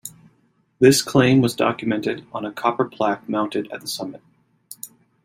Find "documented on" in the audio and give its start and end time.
1.55-2.43